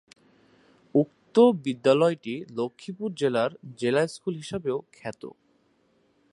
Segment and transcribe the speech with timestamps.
[0.95, 3.51] উক্ত বিদ্যালয়টি লক্ষ্মীপুর জেলার
[3.77, 5.21] জেলা স্কুল হিসাবেও খ্যাত।